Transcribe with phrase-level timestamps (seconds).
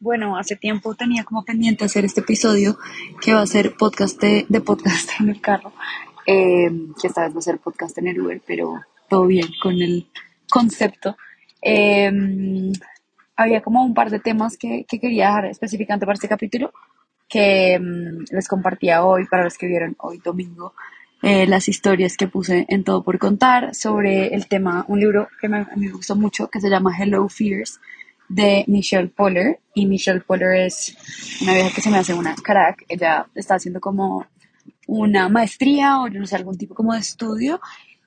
[0.00, 2.78] bueno, hace tiempo tenía como pendiente hacer este episodio
[3.20, 5.72] que va a ser podcast de, podcast en el carro,
[6.26, 9.74] em, que esta vez va a ser podcast en el Uber, pero todo bien con
[9.80, 10.06] el
[10.48, 11.16] concepto.
[11.60, 12.72] Em,
[13.36, 16.72] había como un par de temas que, que, quería dejar específicamente para este capítulo
[17.28, 20.72] que em, les compartía hoy para los que vieron hoy domingo
[21.22, 25.48] eh, las historias que puse en Todo por Contar sobre el tema, un libro que
[25.50, 27.78] me, me gustó mucho que se llama Hello Fears
[28.30, 29.60] de Michelle Poller.
[29.74, 30.96] Y Michelle Poller es
[31.42, 32.84] una vieja que se me hace una crack.
[32.88, 34.26] Ella está haciendo como
[34.86, 37.60] una maestría o yo no sé, algún tipo como de estudio.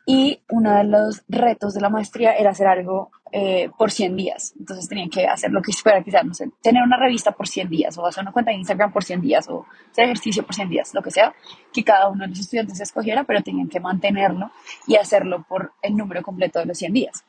[0.05, 4.53] Y uno de los retos de la maestría era hacer algo eh, por 100 días.
[4.59, 7.69] Entonces tenían que hacer lo que fuera, quizás, no sé, tener una revista por 100
[7.69, 10.69] días, o hacer una cuenta de Instagram por 100 días, o hacer ejercicio por 100
[10.69, 11.33] días, lo que sea,
[11.73, 14.51] que cada uno de los estudiantes escogiera, pero tenían que mantenerlo
[14.87, 17.23] y hacerlo por el número completo de los 100 días.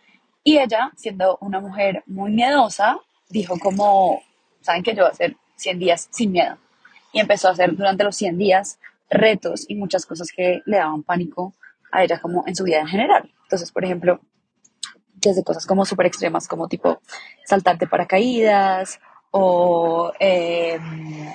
[0.44, 2.98] Y ella, siendo una mujer muy miedosa,
[3.30, 4.22] dijo como,
[4.60, 6.58] ¿saben que yo voy a hacer 100 días sin miedo?
[7.12, 8.78] Y empezó a hacer durante los 100 días
[9.08, 11.54] retos y muchas cosas que le daban pánico
[11.90, 13.32] a ella como en su vida en general.
[13.44, 14.20] Entonces, por ejemplo,
[15.14, 17.00] desde cosas como súper extremas, como tipo
[17.46, 20.78] saltarte paracaídas o, eh,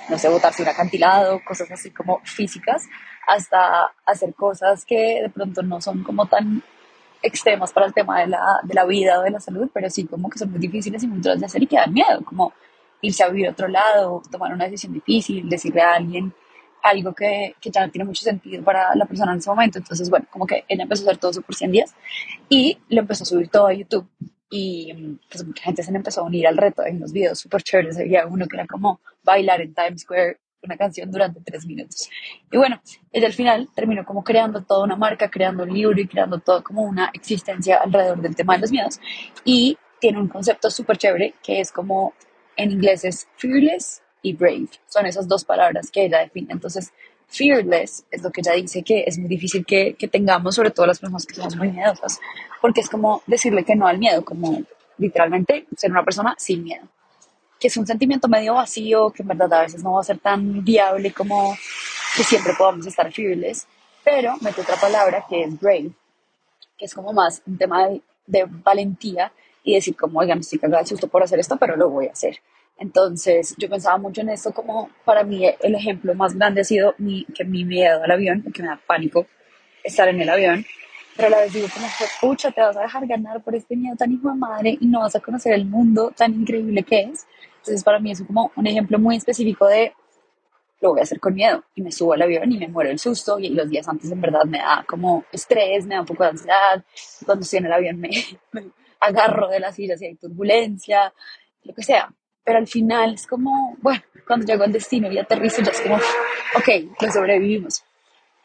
[0.08, 2.84] no sé, botarse un acantilado, cosas así como físicas,
[3.26, 6.62] hasta hacer cosas que de pronto no son como tan
[7.22, 10.06] extremos para el tema de la, de la vida o de la salud, pero sí
[10.06, 12.52] como que son muy difíciles y muy duras de hacer y que dan miedo, como
[13.02, 16.32] irse a vivir a otro lado, tomar una decisión difícil, decirle a alguien
[16.82, 19.78] algo que, que, ya no tiene mucho sentido para la persona en ese momento.
[19.78, 21.94] Entonces, bueno, como que ella empezó a hacer todo eso por 100 días
[22.48, 24.06] y lo empezó a subir todo a YouTube.
[24.50, 26.82] Y pues mucha gente se le empezó a unir al reto.
[26.82, 27.98] Hay unos videos súper chéveres.
[27.98, 32.08] Había uno que era como bailar en Times Square una canción durante tres minutos.
[32.50, 32.80] Y bueno,
[33.12, 36.62] ella al final terminó como creando toda una marca, creando un libro y creando todo
[36.62, 39.00] como una existencia alrededor del tema de los miedos.
[39.44, 42.14] Y tiene un concepto súper chévere que es como
[42.56, 44.68] en inglés es fearless y brave.
[44.86, 46.52] Son esas dos palabras que ella define.
[46.52, 46.92] Entonces,
[47.28, 50.86] fearless es lo que ella dice que es muy difícil que, que tengamos, sobre todo
[50.86, 52.18] las personas que somos muy miedosas,
[52.60, 54.62] porque es como decirle que no al miedo, como
[54.98, 56.86] literalmente ser una persona sin miedo
[57.60, 60.18] que es un sentimiento medio vacío, que en verdad a veces no va a ser
[60.18, 61.54] tan viable como
[62.16, 63.66] que siempre podamos estar fearless,
[64.02, 65.90] pero mete otra palabra que es brave,
[66.76, 67.86] que es como más un tema
[68.26, 69.30] de, valentía
[69.62, 72.12] y decir como, oigan, estoy cagada de susto por hacer esto, pero lo voy a
[72.12, 72.38] hacer.
[72.78, 76.94] Entonces yo pensaba mucho en esto como para mí el ejemplo más grande ha sido
[76.96, 79.26] mi, que mi miedo al avión, que me da pánico
[79.84, 80.64] estar en el avión,
[81.20, 81.86] pero a la vez digo como,
[82.20, 85.00] pucha, te vas a dejar ganar por este miedo tan hijo de madre y no
[85.00, 87.26] vas a conocer el mundo tan increíble que es.
[87.60, 89.92] Entonces, para mí es como un ejemplo muy específico de
[90.80, 92.98] lo voy a hacer con miedo y me subo al avión y me muero el
[92.98, 96.24] susto y los días antes en verdad me da como estrés, me da un poco
[96.24, 96.82] de ansiedad,
[97.26, 98.10] cuando estoy en el avión me,
[98.98, 101.12] agarro de la silla si hay turbulencia,
[101.64, 102.10] lo que sea,
[102.42, 105.96] pero al final es como, bueno, cuando llego al destino y aterrizo ya es como,
[105.96, 107.84] ok, lo sobrevivimos.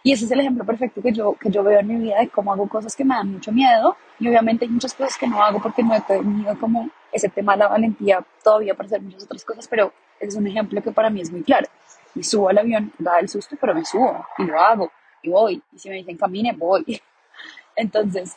[0.06, 2.30] Y ese es el ejemplo perfecto que yo, que yo veo en mi vida de
[2.30, 3.98] cómo hago cosas que me dan mucho miedo.
[4.20, 7.54] Y obviamente hay muchas cosas que no hago porque no he tenido como ese tema
[7.54, 11.10] de la valentía todavía para hacer muchas otras cosas, pero es un ejemplo que para
[11.10, 11.68] mí es muy claro.
[12.14, 14.92] Me subo al avión, da el susto, pero me subo y lo hago
[15.24, 15.64] y voy.
[15.74, 17.02] Y si me dicen camine, voy.
[17.76, 18.36] Entonces,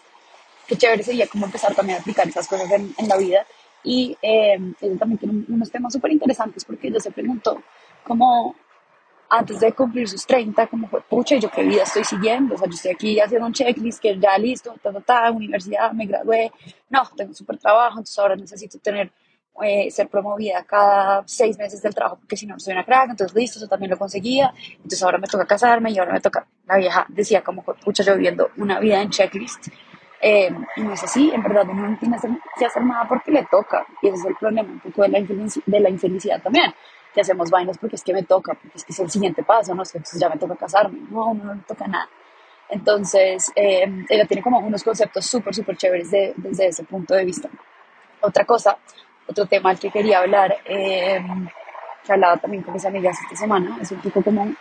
[0.66, 3.44] qué chévere sería como empezar también a aplicar esas cosas en, en la vida.
[3.84, 4.58] Y eh,
[4.98, 7.62] también tiene unos temas súper interesantes porque ella se preguntó
[8.04, 8.56] cómo
[9.30, 12.54] antes de cumplir sus 30, como fue, pucha, ¿yo qué vida estoy siguiendo?
[12.54, 15.92] O sea, yo estoy aquí haciendo un checklist que ya listo, ta, ta, ta, universidad,
[15.92, 16.50] me gradué,
[16.88, 19.12] no, tengo súper trabajo, entonces ahora necesito tener,
[19.62, 23.36] eh, ser promovida cada seis meses del trabajo, porque si no, soy una crack, entonces
[23.36, 26.76] listo, eso también lo conseguía, entonces ahora me toca casarme y ahora me toca, la
[26.78, 29.68] vieja decía como, pucha, yo viviendo una vida en checklist,
[30.20, 32.16] eh, y no es así, en verdad uno no tiene
[32.58, 35.20] que hacer nada porque le toca, y ese es el problema un poco de la,
[35.20, 36.72] de la infelicidad también,
[37.14, 39.74] que hacemos vainas porque es que me toca, porque es que es el siguiente paso,
[39.74, 39.82] ¿no?
[39.82, 41.00] Es que ya me toca casarme.
[41.10, 42.08] No, no, no toca nada.
[42.68, 47.24] Entonces, eh, ella tiene como unos conceptos súper, súper chéveres de, desde ese punto de
[47.24, 47.48] vista.
[48.20, 48.76] Otra cosa,
[49.26, 51.24] otro tema al que quería hablar, eh,
[52.04, 54.54] que hablaba también con mis amigas esta semana, es un poco como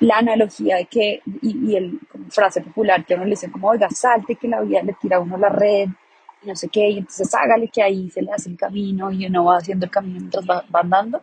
[0.00, 3.68] la analogía de que, y, y el como frase popular que uno le dice como,
[3.68, 5.88] oiga, salte que la vida le tira a uno la red,
[6.42, 9.26] y no sé qué, y entonces hágale que ahí se le hace el camino y
[9.26, 11.22] uno va haciendo el camino mientras va, va andando.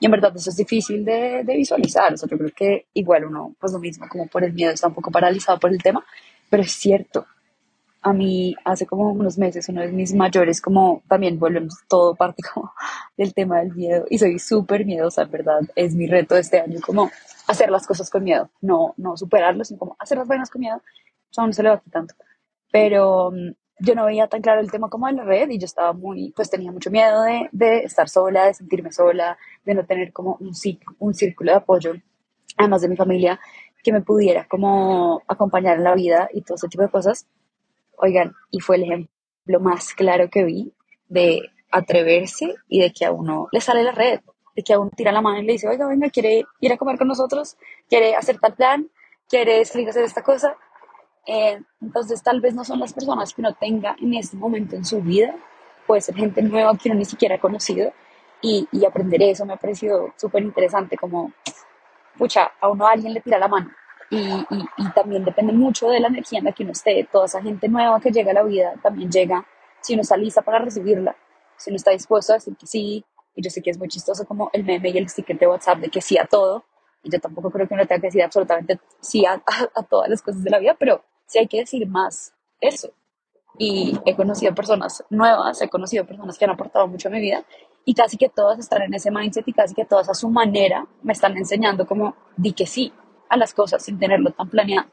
[0.00, 2.12] Y en verdad eso es difícil de, de, visualizar.
[2.12, 4.88] O sea, yo creo que igual uno, pues lo mismo, como por el miedo, está
[4.88, 6.04] un poco paralizado por el tema,
[6.50, 7.26] pero es cierto.
[8.02, 12.42] A mí hace como unos meses uno de mis mayores, como también volvemos todo parte
[12.54, 12.72] como
[13.16, 15.60] del tema del miedo y soy súper miedosa, en verdad.
[15.74, 17.10] Es mi reto este año, como
[17.48, 20.76] hacer las cosas con miedo, no, no superarlo, sino como hacer las vainas con miedo.
[20.76, 22.14] O sea, no se le va quitando.
[22.70, 23.32] Pero
[23.78, 26.32] yo no veía tan claro el tema como de la red y yo estaba muy,
[26.34, 30.36] pues tenía mucho miedo de, de estar sola, de sentirme sola, de no tener como
[30.40, 30.52] un,
[30.98, 31.92] un círculo de apoyo,
[32.56, 33.38] además de mi familia,
[33.82, 37.26] que me pudiera como acompañar en la vida y todo ese tipo de cosas.
[37.98, 40.72] Oigan, y fue el ejemplo más claro que vi
[41.08, 44.20] de atreverse y de que a uno le sale la red,
[44.54, 46.76] de que a uno tira la mano y le dice, oiga, venga, quiere ir a
[46.76, 47.56] comer con nosotros,
[47.88, 48.90] quiere hacer tal plan,
[49.28, 50.56] quiere salir a hacer esta cosa.
[51.26, 54.84] Eh, entonces, tal vez no son las personas que uno tenga en este momento en
[54.84, 55.34] su vida,
[55.86, 57.92] puede ser gente nueva que uno ni siquiera ha conocido,
[58.42, 61.32] y, y aprender eso me ha parecido súper interesante, como,
[62.16, 63.70] pucha, a uno alguien le tira la mano.
[64.08, 67.08] Y, y, y, también depende mucho de la energía en la que uno esté.
[67.10, 69.44] Toda esa gente nueva que llega a la vida también llega
[69.80, 71.16] si uno está lista para recibirla,
[71.56, 73.04] si uno está dispuesto a decir que sí.
[73.34, 75.78] Y yo sé que es muy chistoso como el meme y el sticker de WhatsApp
[75.78, 76.64] de que sí a todo.
[77.02, 80.08] Y yo tampoco creo que uno tenga que decir absolutamente sí a, a, a todas
[80.08, 82.90] las cosas de la vida, pero sí hay que decir más eso.
[83.58, 87.44] Y he conocido personas nuevas, he conocido personas que han aportado mucho a mi vida
[87.84, 90.86] y casi que todas están en ese mindset y casi que todas a su manera
[91.02, 92.92] me están enseñando como di que sí
[93.28, 94.88] a las cosas sin tenerlo tan planeado.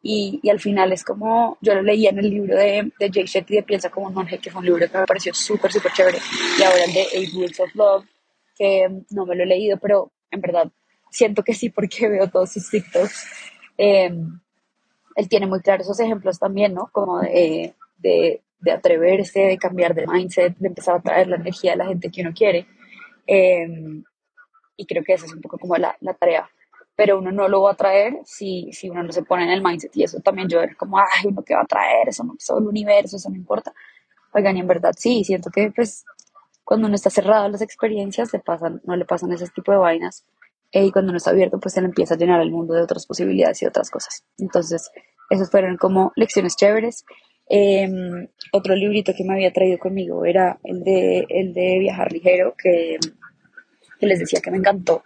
[0.00, 3.24] Y, y al final es como, yo lo leía en el libro de, de Jay
[3.24, 5.92] Shetty de Piensa como un monje, que fue un libro que me pareció súper, súper
[5.92, 6.18] chévere.
[6.58, 8.04] Y ahora el de Eight Rules of Love,
[8.54, 10.70] que no me lo he leído, pero en verdad
[11.10, 13.26] siento que sí porque veo todos sus TikToks.
[13.78, 14.14] Eh,
[15.14, 16.88] él tiene muy claros esos ejemplos también, ¿no?
[16.92, 17.74] Como de,
[18.72, 22.22] atreverse, de cambiar de mindset, de empezar a traer la energía de la gente que
[22.22, 22.66] uno quiere.
[23.26, 24.02] Eh,
[24.76, 26.48] y creo que esa es un poco como la, tarea.
[26.96, 29.62] Pero uno no lo va a traer si, si uno no se pone en el
[29.62, 29.96] mindset.
[29.96, 32.58] Y eso también yo era como, ay, uno qué va a traer, eso no, todo
[32.58, 33.72] el universo, eso no importa.
[34.32, 36.04] Oigan, y en verdad sí, siento que pues
[36.64, 39.78] cuando uno está cerrado a las experiencias, le pasan, no le pasan ese tipo de
[39.78, 40.24] vainas
[40.82, 43.06] y cuando no está abierto, pues se le empieza a llenar el mundo de otras
[43.06, 44.24] posibilidades y otras cosas.
[44.38, 44.90] Entonces,
[45.30, 47.04] esos fueron como lecciones chéveres.
[47.48, 47.88] Eh,
[48.52, 52.98] otro librito que me había traído conmigo era el de, el de Viajar Ligero, que,
[54.00, 55.04] que les decía que me encantó.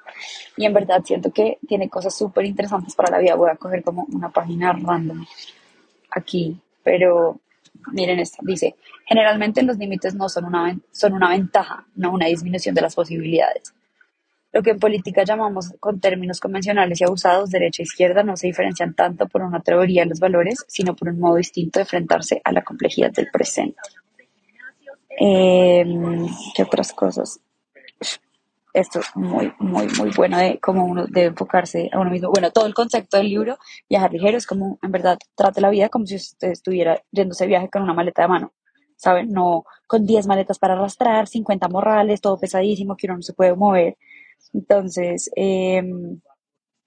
[0.57, 3.35] Y en verdad siento que tiene cosas súper interesantes para la vida.
[3.35, 5.25] Voy a coger como una página random
[6.11, 7.41] aquí, pero
[7.93, 8.39] miren esta.
[8.43, 8.77] Dice,
[9.07, 13.75] generalmente los límites no son una, son una ventaja, no una disminución de las posibilidades.
[14.53, 18.47] Lo que en política llamamos con términos convencionales y abusados, derecha e izquierda, no se
[18.47, 22.41] diferencian tanto por una teoría de los valores, sino por un modo distinto de enfrentarse
[22.43, 23.79] a la complejidad del presente.
[25.21, 25.85] Eh,
[26.55, 27.41] ¿Qué otras cosas?
[28.73, 32.31] Esto es muy, muy, muy bueno de cómo uno debe enfocarse a uno mismo.
[32.31, 33.59] Bueno, todo el concepto del libro,
[33.89, 37.49] Viajar Ligero, es como, en verdad, trate la vida como si usted estuviera yéndose de
[37.49, 38.53] viaje con una maleta de mano.
[38.97, 39.31] ¿Saben?
[39.33, 43.55] No con 10 maletas para arrastrar, 50 morrales, todo pesadísimo, que uno no se puede
[43.55, 43.97] mover
[44.53, 45.83] entonces, eh,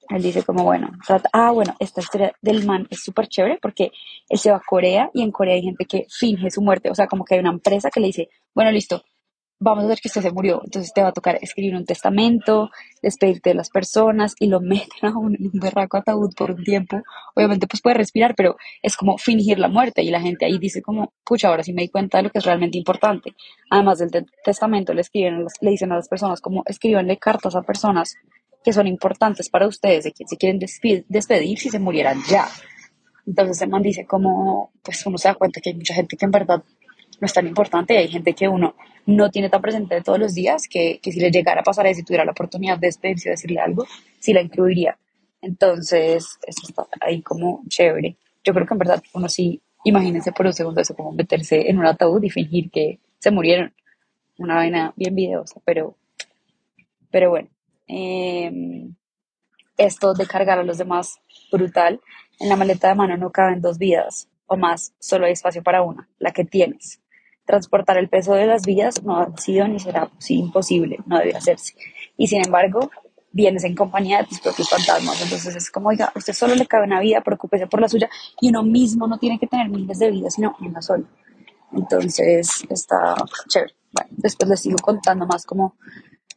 [0.10, 0.92] él dice como, bueno,
[1.32, 3.92] ah, bueno, esta historia del man es súper chévere porque
[4.30, 6.96] él se va a Corea y en Corea hay gente que finge su muerte, o
[6.96, 9.04] sea, como que hay una empresa que le dice, bueno, listo,
[9.62, 12.72] vamos a ver que usted se murió, entonces te va a tocar escribir un testamento,
[13.02, 17.02] despedirte de las personas y lo meten a un, un berraco ataúd por un tiempo.
[17.36, 20.82] Obviamente pues puede respirar, pero es como fingir la muerte y la gente ahí dice
[20.82, 23.36] como, pucha, ahora sí me di cuenta de lo que es realmente importante.
[23.70, 28.16] Además del testamento le escriben, le dicen a las personas como escribanle cartas a personas
[28.64, 32.48] que son importantes para ustedes, de quien se quieren despedir si se murieran ya.
[33.28, 36.26] Entonces el man dice como, pues uno se da cuenta que hay mucha gente que
[36.26, 36.64] en verdad
[37.22, 37.98] no es tan importante.
[37.98, 38.76] Hay gente que uno
[39.06, 42.02] no tiene tan presente todos los días que, que si le llegara a pasar eso
[42.02, 43.86] y tuviera la oportunidad de despedirse y decirle algo,
[44.20, 44.98] sí la incluiría.
[45.40, 48.18] Entonces, eso está ahí como chévere.
[48.44, 51.78] Yo creo que en verdad uno sí, imagínense por un segundo eso, como meterse en
[51.78, 53.72] un ataúd y fingir que se murieron.
[54.40, 55.96] Una vaina bien videosa, pero,
[57.12, 57.50] pero bueno.
[57.88, 58.88] Eh,
[59.78, 61.20] esto de cargar a los demás,
[61.52, 62.02] brutal.
[62.40, 65.82] En la maleta de mano no caben dos vidas o más, solo hay espacio para
[65.82, 67.02] una, la que tienes
[67.46, 71.76] transportar el peso de las vidas no ha sido ni será imposible, no debe hacerse.
[72.18, 72.92] Y sin embargo,
[73.32, 75.22] vienes en compañía de tus propios fantasmas.
[75.22, 78.50] Entonces es como, oiga, usted solo le cabe una vida, preocúpese por la suya, y
[78.50, 81.06] uno mismo no tiene que tener miles de vidas, sino una sola.
[81.74, 83.16] Entonces está
[83.48, 83.74] chévere.
[83.94, 85.76] Bueno, después les sigo contando más como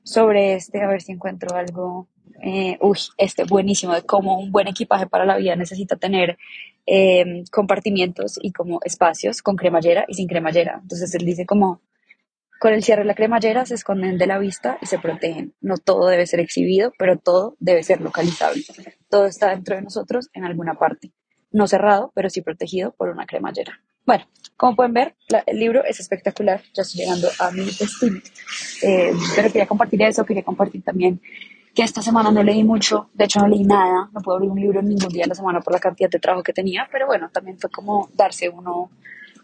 [0.03, 2.09] sobre este, a ver si encuentro algo.
[2.47, 6.37] Eh, uy, este buenísimo, de cómo un buen equipaje para la vida necesita tener
[6.87, 10.81] eh, compartimientos y como espacios con cremallera y sin cremallera.
[10.83, 11.81] Entonces él dice como,
[12.61, 15.55] con el cierre de la cremallera se esconden de la vista y se protegen.
[15.63, 18.63] No todo debe ser exhibido, pero todo debe ser localizable.
[19.09, 21.13] Todo está dentro de nosotros en alguna parte.
[21.51, 23.81] No cerrado, pero sí protegido por una cremallera.
[24.05, 26.61] Bueno, como pueden ver, la, el libro es espectacular.
[26.75, 28.21] Ya estoy llegando a mi destino.
[28.83, 31.23] Eh, pero quería compartir eso, quería compartir también
[31.75, 34.61] que esta semana no leí mucho, de hecho no leí nada, no puedo abrir un
[34.61, 37.31] libro ningún día de la semana por la cantidad de trabajo que tenía, pero bueno,
[37.33, 38.91] también fue como darse uno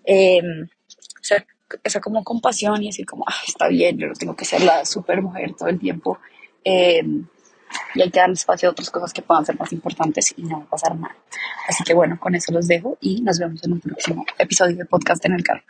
[0.05, 0.69] em,
[1.85, 4.85] esa como compasión y decir como, ah, está bien, yo no tengo que ser la
[4.85, 6.19] super mujer todo el tiempo.
[6.65, 7.27] Em,
[7.95, 10.59] y hay que darle espacio a otras cosas que puedan ser más importantes y no
[10.59, 11.15] va a pasar nada.
[11.69, 14.85] Así que bueno, con eso los dejo y nos vemos en un próximo episodio de
[14.85, 15.63] podcast en el carro.